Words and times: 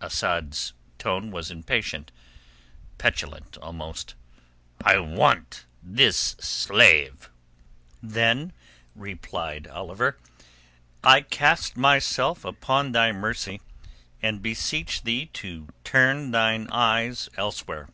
Asad's 0.00 0.72
tone 0.98 1.32
was 1.32 1.50
impatient, 1.50 2.12
petulant 2.96 3.56
almost. 3.58 4.14
"I 4.80 4.98
want 4.98 5.66
this 5.82 6.16
slave." 6.38 7.28
"Then," 8.00 8.52
replied 8.94 9.66
Oliver, 9.66 10.16
"I 11.02 11.22
cast 11.22 11.76
myself 11.76 12.44
upon 12.44 12.92
thy 12.92 13.10
mercy 13.10 13.60
and 14.22 14.40
beseech 14.40 15.02
thee 15.02 15.26
to 15.32 15.66
turn 15.82 16.30
thine 16.30 16.68
eyes 16.70 17.28
elsewhere." 17.36 17.88